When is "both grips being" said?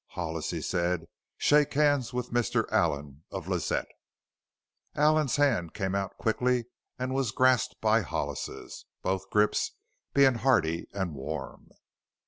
9.03-10.33